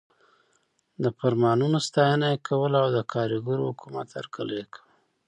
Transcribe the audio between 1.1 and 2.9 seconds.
فرمانونو ستاینه یې کوله او